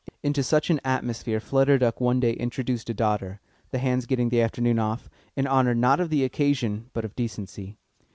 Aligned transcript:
Into 0.23 0.41
such 0.41 0.71
an 0.71 0.81
atmosphere 0.83 1.39
Flutter 1.39 1.77
Duck 1.77 2.01
one 2.01 2.19
day 2.19 2.33
introduced 2.33 2.89
a 2.89 2.93
daughter, 2.95 3.39
the 3.69 3.77
"hands" 3.77 4.07
getting 4.07 4.33
an 4.33 4.39
afternoon 4.41 4.79
off, 4.79 5.11
in 5.35 5.45
honour 5.45 5.75
not 5.75 5.99
of 5.99 6.09
the 6.09 6.23
occasion 6.23 6.89
but 6.91 7.05
of 7.05 7.15
decency. 7.15 7.77